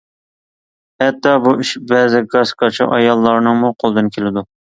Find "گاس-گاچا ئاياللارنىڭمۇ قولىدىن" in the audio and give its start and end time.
2.33-4.13